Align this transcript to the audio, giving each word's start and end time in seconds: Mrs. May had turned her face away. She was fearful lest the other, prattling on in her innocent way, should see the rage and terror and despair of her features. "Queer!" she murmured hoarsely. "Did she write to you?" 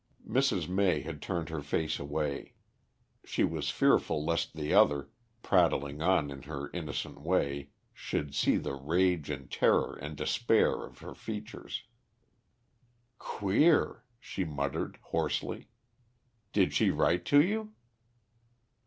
Mrs. 0.27 0.67
May 0.67 1.01
had 1.01 1.21
turned 1.21 1.49
her 1.49 1.61
face 1.61 1.99
away. 1.99 2.55
She 3.23 3.43
was 3.43 3.69
fearful 3.69 4.25
lest 4.25 4.55
the 4.55 4.73
other, 4.73 5.11
prattling 5.43 6.01
on 6.01 6.31
in 6.31 6.41
her 6.41 6.71
innocent 6.71 7.21
way, 7.21 7.69
should 7.93 8.33
see 8.33 8.57
the 8.57 8.73
rage 8.73 9.29
and 9.29 9.51
terror 9.51 9.93
and 9.95 10.17
despair 10.17 10.83
of 10.85 10.97
her 11.05 11.13
features. 11.13 11.83
"Queer!" 13.19 14.03
she 14.19 14.43
murmured 14.43 14.97
hoarsely. 15.11 15.67
"Did 16.51 16.73
she 16.73 16.89
write 16.89 17.23
to 17.25 17.39
you?" 17.39 17.73